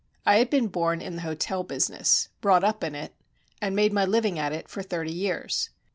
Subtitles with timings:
[0.25, 3.13] I had been born in the hotel business, brought up in it,
[3.61, 5.69] and made my living at it for thirty years.